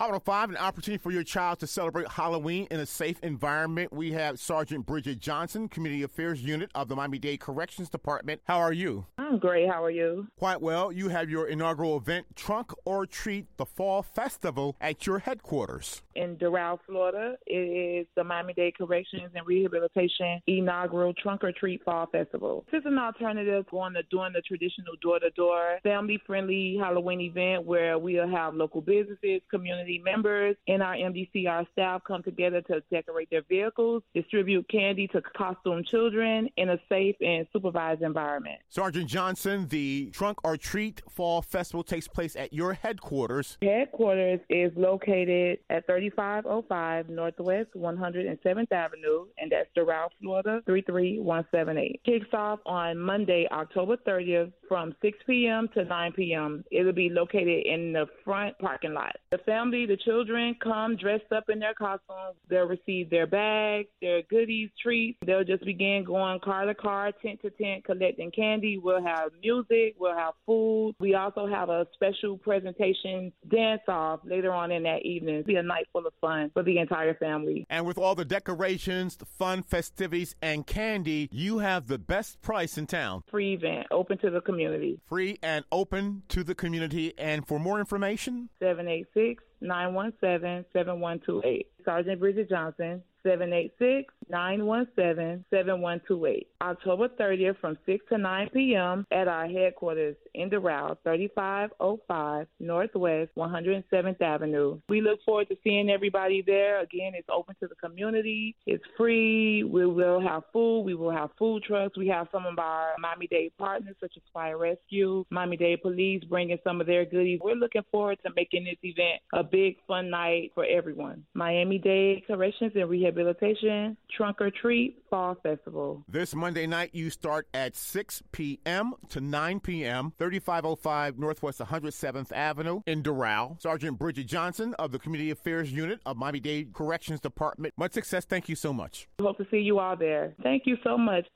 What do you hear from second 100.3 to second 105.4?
in Doral, 3505 Northwest 107th Avenue. We look